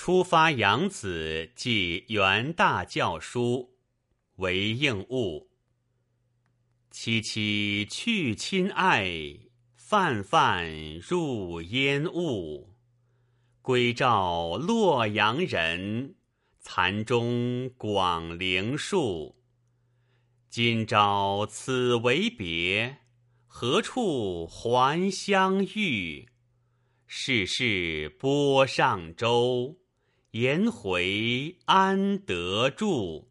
[0.00, 3.74] 出发养子，即元大教书，
[4.36, 5.50] 为应物。
[6.92, 9.10] 凄凄去亲爱，
[9.74, 12.76] 泛泛入烟雾。
[13.60, 16.14] 归照洛阳人，
[16.60, 19.34] 残钟广陵树。
[20.48, 22.98] 今朝此为别，
[23.48, 26.28] 何处还相遇？
[27.08, 29.76] 世事波上舟，
[30.32, 33.28] 颜回安得住？